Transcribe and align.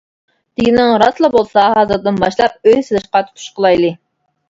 دېگىنىڭ 0.61 0.93
راستلا 1.03 1.29
بولسا، 1.35 1.67
ھازىردىن 1.77 2.19
باشلاپ 2.25 2.67
ئۆي 2.73 2.85
سېلىشقا 2.91 3.25
تۇتۇش 3.31 3.49
قىلايلى! 3.61 3.97